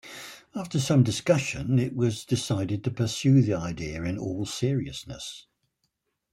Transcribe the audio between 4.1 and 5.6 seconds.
all seriousness.